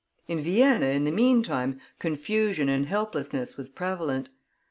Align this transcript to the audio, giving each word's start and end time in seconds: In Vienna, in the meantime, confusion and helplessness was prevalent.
In 0.27 0.41
Vienna, 0.41 0.87
in 0.87 1.03
the 1.03 1.11
meantime, 1.11 1.79
confusion 1.99 2.69
and 2.69 2.87
helplessness 2.87 3.55
was 3.55 3.69
prevalent. 3.69 4.29